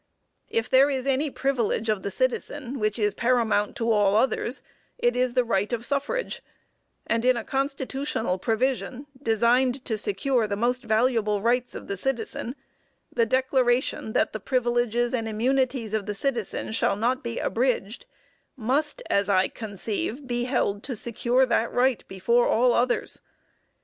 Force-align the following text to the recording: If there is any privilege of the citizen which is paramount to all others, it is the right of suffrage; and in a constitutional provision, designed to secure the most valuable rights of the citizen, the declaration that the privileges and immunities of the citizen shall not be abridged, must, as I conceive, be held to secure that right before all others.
If 0.49 0.67
there 0.67 0.89
is 0.89 1.05
any 1.05 1.29
privilege 1.29 1.87
of 1.87 2.01
the 2.01 2.09
citizen 2.09 2.79
which 2.79 2.97
is 2.97 3.13
paramount 3.13 3.75
to 3.75 3.91
all 3.91 4.15
others, 4.15 4.63
it 4.97 5.15
is 5.15 5.35
the 5.35 5.43
right 5.43 5.71
of 5.71 5.85
suffrage; 5.85 6.41
and 7.05 7.23
in 7.23 7.37
a 7.37 7.43
constitutional 7.43 8.39
provision, 8.39 9.05
designed 9.21 9.85
to 9.85 9.99
secure 9.99 10.47
the 10.47 10.55
most 10.55 10.81
valuable 10.81 11.39
rights 11.39 11.75
of 11.75 11.85
the 11.85 11.97
citizen, 11.97 12.55
the 13.13 13.27
declaration 13.27 14.13
that 14.13 14.33
the 14.33 14.39
privileges 14.39 15.13
and 15.13 15.27
immunities 15.29 15.93
of 15.93 16.07
the 16.07 16.15
citizen 16.15 16.71
shall 16.71 16.95
not 16.95 17.23
be 17.23 17.37
abridged, 17.37 18.07
must, 18.57 19.03
as 19.07 19.29
I 19.29 19.49
conceive, 19.49 20.25
be 20.25 20.45
held 20.45 20.81
to 20.85 20.95
secure 20.95 21.45
that 21.45 21.71
right 21.71 22.03
before 22.07 22.47
all 22.47 22.73
others. 22.73 23.21